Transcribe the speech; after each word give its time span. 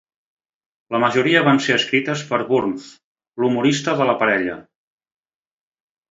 La 0.93 0.99
majoria 1.01 1.41
van 1.47 1.59
ser 1.65 1.75
escrites 1.79 2.23
per 2.31 2.39
Burns, 2.47 2.87
l'humorista 3.43 3.95
de 3.99 4.09
la 4.11 4.15
parella. 4.23 4.57